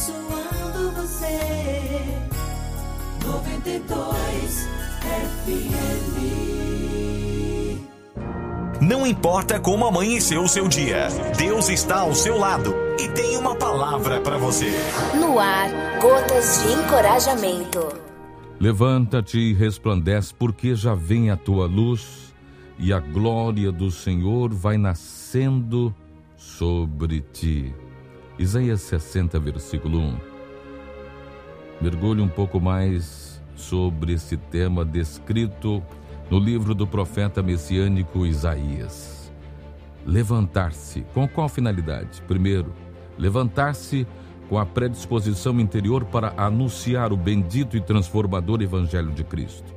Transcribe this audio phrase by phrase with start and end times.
[0.00, 1.38] abençoando você.
[3.24, 4.68] 92
[5.02, 5.80] FM.
[8.80, 13.54] Não importa como amanheceu o seu dia, Deus está ao seu lado e tem uma
[13.54, 14.72] palavra para você.
[15.14, 15.68] No ar,
[16.00, 17.86] gotas de encorajamento.
[18.58, 22.32] Levanta-te e resplandece, porque já vem a tua luz
[22.78, 25.94] e a glória do Senhor vai nascendo
[26.36, 27.74] sobre ti.
[28.40, 30.16] Isaías 60, versículo 1.
[31.78, 35.82] Mergulhe um pouco mais sobre esse tema descrito
[36.30, 39.30] no livro do profeta messiânico Isaías.
[40.06, 41.02] Levantar-se.
[41.12, 42.22] Com qual finalidade?
[42.22, 42.72] Primeiro,
[43.18, 44.06] levantar-se
[44.48, 49.74] com a predisposição interior para anunciar o bendito e transformador Evangelho de Cristo.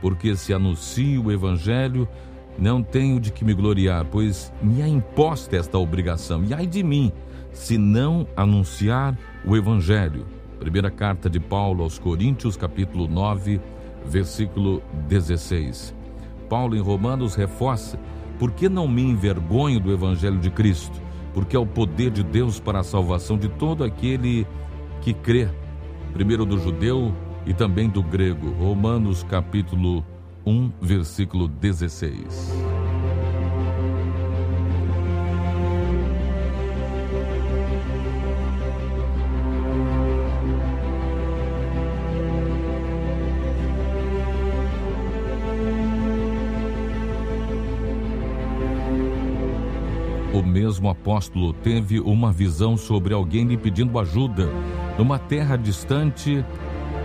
[0.00, 2.08] Porque se anuncio o Evangelho,
[2.56, 6.44] não tenho de que me gloriar, pois me é imposta esta obrigação.
[6.44, 7.12] E ai de mim,
[7.54, 10.26] se não anunciar o Evangelho.
[10.58, 13.60] Primeira carta de Paulo aos Coríntios, capítulo 9,
[14.04, 15.94] versículo 16.
[16.48, 17.98] Paulo em Romanos reforça:
[18.38, 21.00] Porque não me envergonho do evangelho de Cristo?
[21.32, 24.46] Porque é o poder de Deus para a salvação de todo aquele
[25.00, 25.48] que crê,
[26.12, 27.12] primeiro do judeu
[27.44, 28.50] e também do grego.
[28.52, 30.04] Romanos capítulo
[30.46, 32.73] 1, versículo 16.
[50.34, 54.50] O mesmo apóstolo teve uma visão sobre alguém lhe pedindo ajuda
[54.98, 56.44] numa terra distante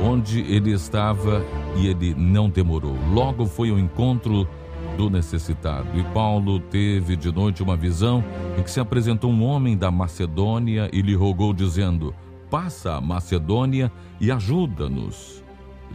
[0.00, 1.44] onde ele estava
[1.76, 2.96] e ele não demorou.
[3.12, 4.48] Logo foi ao encontro
[4.96, 5.88] do necessitado.
[5.98, 8.22] E Paulo teve de noite uma visão
[8.56, 12.14] em que se apresentou um homem da Macedônia e lhe rogou, dizendo:
[12.48, 15.42] Passa a Macedônia e ajuda-nos.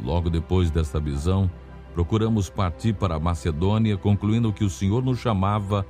[0.03, 1.49] Logo depois desta visão,
[1.93, 5.86] procuramos partir para a Macedônia, concluindo que o Senhor nos chamava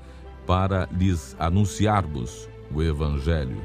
[0.51, 3.61] para lhes anunciarmos o Evangelho.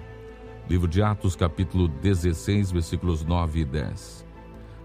[0.71, 4.25] Livro de Atos, capítulo 16, versículos 9 e 10.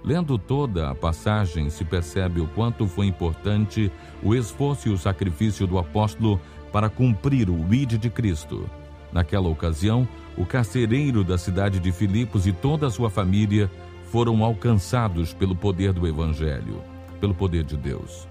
[0.04, 3.92] Lendo toda a passagem, se percebe o quanto foi importante
[4.24, 6.42] o esforço e o sacrifício do apóstolo
[6.74, 8.68] para cumprir o ide de Cristo.
[9.14, 13.70] Naquela ocasião, o carcereiro da cidade de Filipos e toda a sua família
[14.06, 16.82] foram alcançados pelo poder do Evangelho,
[17.20, 18.28] pelo poder de Deus.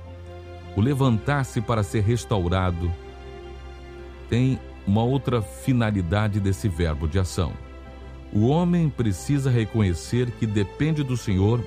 [0.74, 2.90] O levantar-se para ser restaurado
[4.30, 7.52] tem uma outra finalidade desse verbo de ação.
[8.32, 11.62] O homem precisa reconhecer que depende do Senhor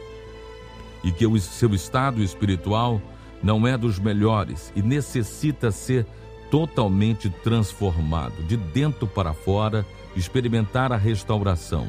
[1.03, 3.01] e que o seu estado espiritual
[3.43, 6.07] não é dos melhores e necessita ser
[6.49, 9.85] totalmente transformado, de dentro para fora,
[10.15, 11.87] experimentar a restauração.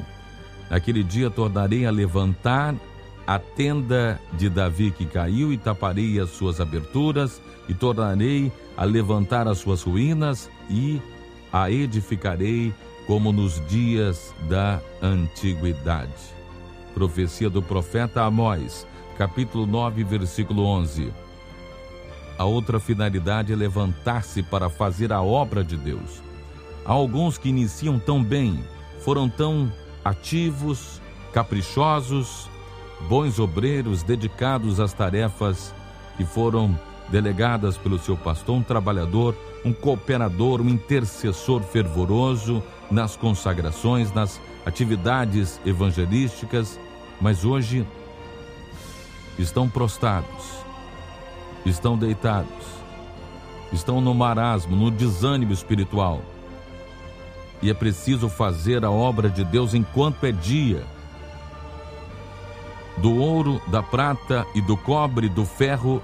[0.69, 2.75] Naquele dia tornarei a levantar
[3.27, 9.49] a tenda de Davi que caiu e taparei as suas aberturas e tornarei a levantar
[9.49, 11.01] as suas ruínas e
[11.53, 12.75] a edificarei
[13.07, 16.35] como nos dias da antiguidade.
[16.95, 18.87] Profecia do profeta Amós,
[19.17, 21.13] capítulo 9, versículo 11.
[22.37, 26.23] A outra finalidade é levantar-se para fazer a obra de Deus.
[26.85, 28.63] Há alguns que iniciam tão bem,
[29.01, 29.73] foram tão
[30.05, 31.01] ativos,
[31.33, 32.49] caprichosos,
[33.03, 35.75] bons obreiros dedicados às tarefas
[36.17, 36.79] que foram
[37.09, 45.61] delegadas pelo seu pastor, um trabalhador, um cooperador, um intercessor fervoroso nas consagrações, nas atividades
[45.65, 46.79] evangelísticas,
[47.21, 47.87] mas hoje
[49.39, 50.45] estão prostrados,
[51.65, 52.65] estão deitados,
[53.73, 56.23] estão no marasmo, no desânimo espiritual.
[57.63, 60.85] E é preciso fazer a obra de Deus enquanto é dia.
[62.99, 66.03] Do ouro, da prata e do cobre, do ferro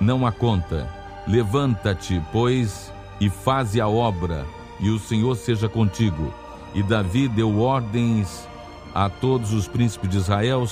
[0.00, 0.88] não há conta.
[1.26, 4.46] Levanta-te, pois, e faze a obra,
[4.80, 6.32] e o Senhor seja contigo.
[6.74, 8.48] E Davi deu ordens
[8.94, 10.66] a todos os príncipes de Israel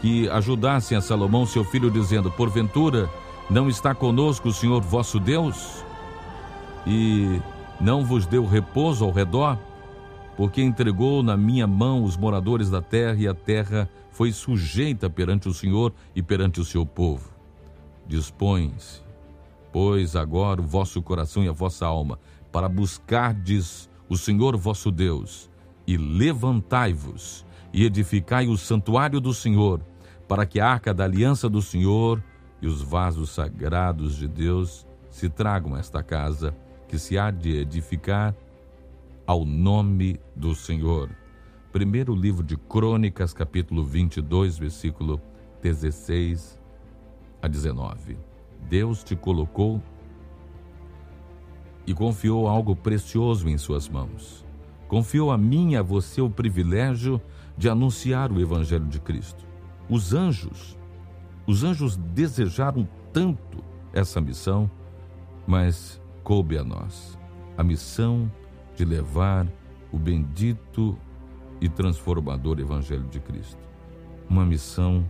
[0.00, 3.10] que ajudassem a Salomão, seu filho, dizendo: Porventura,
[3.50, 5.84] não está conosco o Senhor vosso Deus?
[6.86, 7.40] E
[7.80, 9.58] não vos deu repouso ao redor?
[10.36, 15.48] Porque entregou na minha mão os moradores da terra, e a terra foi sujeita perante
[15.48, 17.30] o Senhor e perante o seu povo.
[18.06, 19.02] Dispõe-se,
[19.72, 22.20] pois agora o vosso coração e a vossa alma,
[22.52, 25.50] para buscardes o Senhor vosso Deus,
[25.84, 29.80] e levantai-vos, e edificai o santuário do Senhor,
[30.28, 32.22] para que a arca da aliança do Senhor
[32.62, 36.56] e os vasos sagrados de Deus se tragam a esta casa,
[36.86, 38.32] que se há de edificar
[39.26, 41.23] ao nome do Senhor.
[41.74, 45.20] Primeiro livro de Crônicas, capítulo 22, versículo
[45.60, 46.56] 16
[47.42, 48.16] a 19.
[48.68, 49.82] Deus te colocou
[51.84, 54.46] e confiou algo precioso em suas mãos.
[54.86, 57.20] Confiou a mim e a você o privilégio
[57.58, 59.44] de anunciar o evangelho de Cristo.
[59.90, 60.78] Os anjos,
[61.44, 64.70] os anjos desejaram tanto essa missão,
[65.44, 67.18] mas coube a nós
[67.58, 68.30] a missão
[68.76, 69.44] de levar
[69.90, 70.96] o bendito
[71.60, 73.62] e transformador evangelho de Cristo.
[74.28, 75.08] Uma missão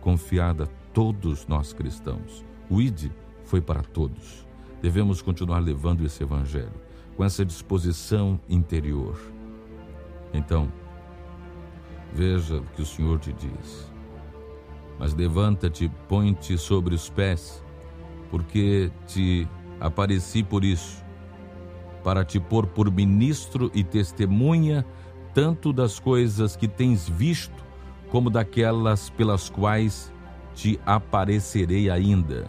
[0.00, 2.44] confiada a todos nós cristãos.
[2.70, 3.10] O ID
[3.44, 4.46] foi para todos.
[4.80, 6.72] Devemos continuar levando esse evangelho
[7.16, 9.18] com essa disposição interior.
[10.32, 10.70] Então,
[12.12, 13.90] veja o que o Senhor te diz.
[14.98, 17.62] Mas levanta-te, põe-te sobre os pés,
[18.30, 19.48] porque te
[19.80, 21.04] apareci por isso,
[22.02, 24.86] para te pôr por ministro e testemunha
[25.36, 27.62] tanto das coisas que tens visto,
[28.08, 30.10] como daquelas pelas quais
[30.54, 32.48] te aparecerei ainda.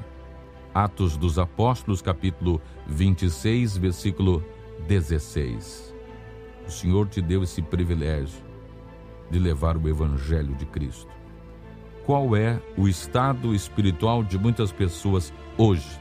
[0.74, 4.42] Atos dos Apóstolos, capítulo 26, versículo
[4.88, 5.94] 16.
[6.66, 8.40] O Senhor te deu esse privilégio
[9.30, 11.12] de levar o Evangelho de Cristo.
[12.06, 16.00] Qual é o estado espiritual de muitas pessoas hoje?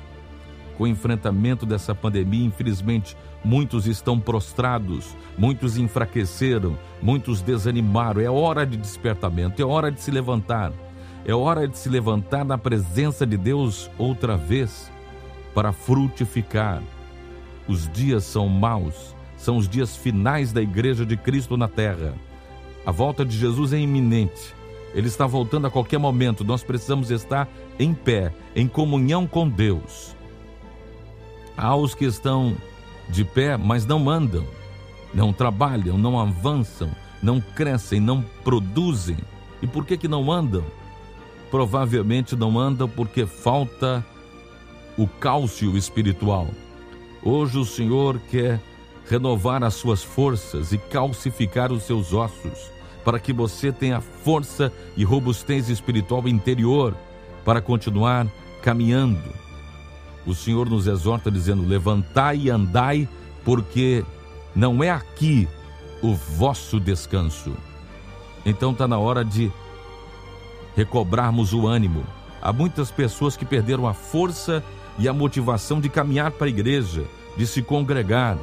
[0.76, 8.20] Com o enfrentamento dessa pandemia, infelizmente, muitos estão prostrados, muitos enfraqueceram, muitos desanimaram.
[8.20, 10.72] É hora de despertamento, é hora de se levantar.
[11.24, 14.92] É hora de se levantar na presença de Deus outra vez
[15.54, 16.82] para frutificar.
[17.66, 22.14] Os dias são maus, são os dias finais da igreja de Cristo na terra.
[22.84, 24.54] A volta de Jesus é iminente.
[24.94, 26.44] Ele está voltando a qualquer momento.
[26.44, 30.15] Nós precisamos estar em pé, em comunhão com Deus.
[31.56, 32.56] Há os que estão
[33.08, 34.46] de pé, mas não andam,
[35.14, 36.90] não trabalham, não avançam,
[37.22, 39.16] não crescem, não produzem.
[39.62, 40.64] E por que que não andam?
[41.50, 44.04] provavelmente não andam porque falta
[44.96, 46.48] o cálcio espiritual.
[47.22, 48.60] Hoje o Senhor quer
[49.08, 52.70] renovar as suas forças e calcificar os seus ossos,
[53.04, 56.94] para que você tenha força e robustez espiritual interior
[57.44, 58.26] para continuar
[58.62, 59.45] caminhando.
[60.26, 63.08] O Senhor nos exorta dizendo: Levantai e andai,
[63.44, 64.04] porque
[64.54, 65.48] não é aqui
[66.02, 67.54] o vosso descanso.
[68.44, 69.52] Então está na hora de
[70.74, 72.04] recobrarmos o ânimo.
[72.42, 74.62] Há muitas pessoas que perderam a força
[74.98, 77.04] e a motivação de caminhar para a igreja,
[77.36, 78.36] de se congregar.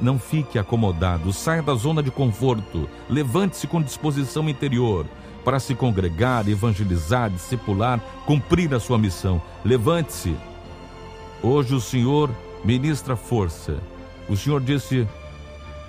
[0.00, 5.06] Não fique acomodado, saia da zona de conforto, levante-se com disposição interior
[5.44, 9.40] para se congregar, evangelizar, discipular, cumprir a sua missão.
[9.64, 10.36] Levante-se.
[11.42, 12.30] Hoje o Senhor
[12.64, 13.78] ministra força.
[14.28, 15.06] O Senhor disse,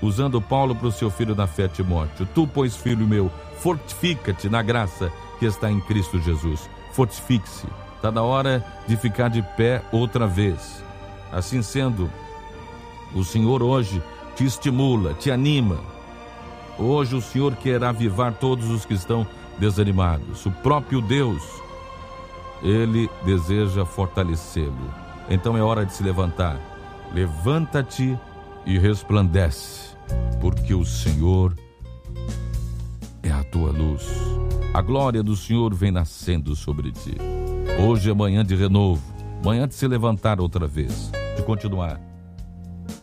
[0.01, 4.61] usando Paulo para o seu filho na fé, Timóteo: Tu, pois, filho meu, fortifica-te na
[4.61, 6.69] graça que está em Cristo Jesus.
[6.94, 7.67] Fortifique-se.
[7.95, 10.83] Está na hora de ficar de pé outra vez.
[11.31, 12.09] Assim sendo,
[13.13, 14.01] o Senhor hoje
[14.35, 15.79] te estimula, te anima.
[16.77, 19.25] Hoje o Senhor quer avivar todos os que estão
[19.57, 20.45] desanimados.
[20.45, 21.41] O próprio Deus,
[22.61, 25.06] Ele deseja fortalecê-lo.
[25.29, 26.59] Então é hora de se levantar.
[27.13, 28.18] Levanta-te
[28.65, 29.95] e resplandece,
[30.39, 31.56] porque o Senhor
[33.23, 34.07] é a tua luz.
[34.73, 37.16] A glória do Senhor vem nascendo sobre ti.
[37.80, 39.01] Hoje é manhã de renovo,
[39.44, 41.99] manhã de se levantar outra vez, de continuar.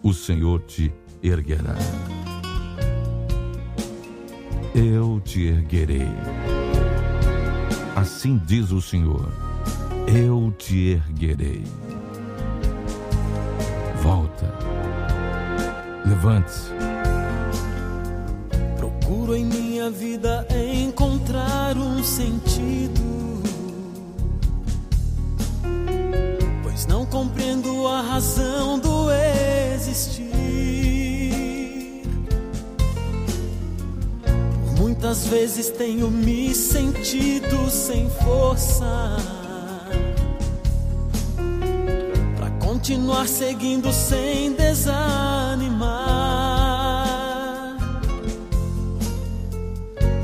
[0.02, 1.74] O Senhor te erguerá.
[4.74, 6.08] Eu te erguerei.
[7.94, 9.32] Assim diz o Senhor:
[10.06, 11.62] Eu te erguerei.
[16.04, 16.70] Levante-se.
[18.76, 20.46] Procuro em minha vida
[20.82, 23.42] encontrar um sentido.
[26.62, 29.10] Pois não compreendo a razão do
[29.94, 30.34] existir.
[34.78, 39.43] Muitas vezes tenho me sentido sem força.
[42.84, 45.88] Continuar seguindo sem desanimar.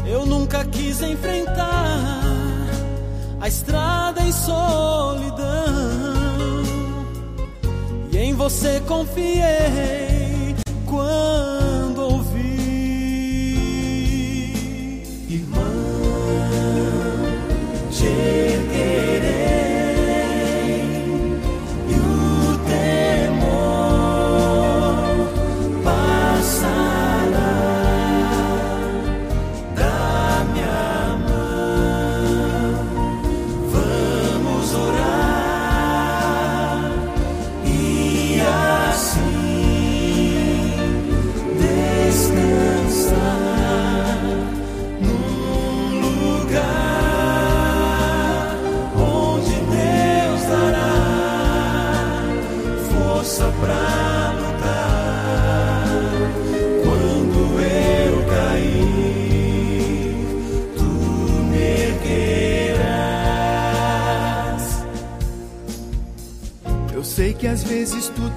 [0.06, 2.20] Eu nunca quis enfrentar
[3.40, 5.46] a estrada em solidão.
[8.12, 10.09] E em você confiei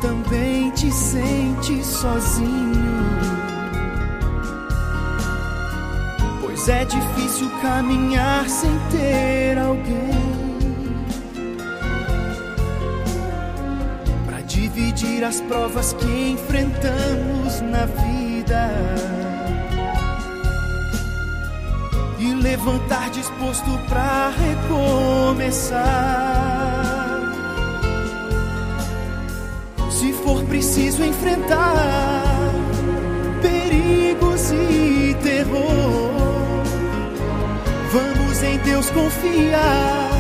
[0.04, 2.94] também te sentes sozinho.
[6.42, 10.12] Pois é difícil caminhar sem ter alguém.
[14.26, 18.70] Pra dividir as provas que enfrentamos na vida.
[22.20, 24.34] E levantar disposto pra
[25.32, 25.84] recomeçar.
[30.54, 32.24] Preciso enfrentar
[33.42, 36.62] perigos e terror,
[37.92, 40.13] vamos em Deus confiar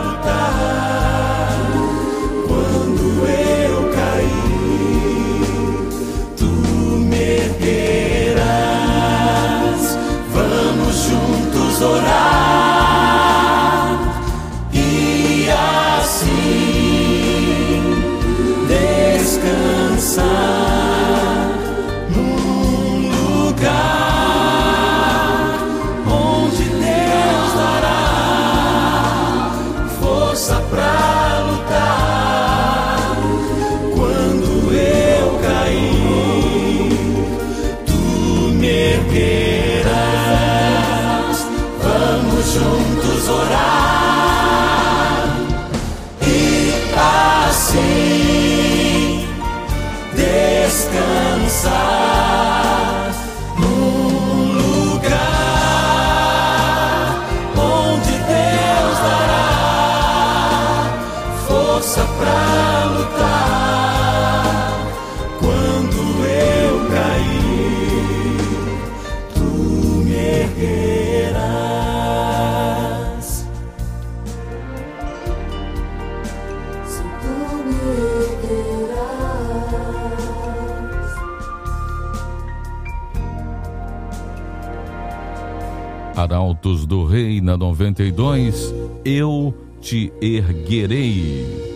[0.00, 0.37] pra
[51.58, 51.97] side.
[86.18, 91.67] Arautos do Rei na 92, eu te erguerei.